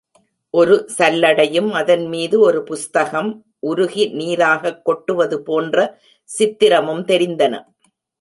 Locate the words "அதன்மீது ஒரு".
1.71-2.63